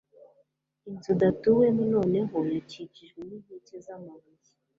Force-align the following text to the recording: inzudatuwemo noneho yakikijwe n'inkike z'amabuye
inzudatuwemo 0.89 1.83
noneho 1.93 2.35
yakikijwe 2.53 3.19
n'inkike 3.27 3.75
z'amabuye 3.85 4.51